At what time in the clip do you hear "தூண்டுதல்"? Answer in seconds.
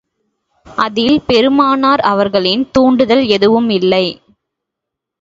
2.71-3.25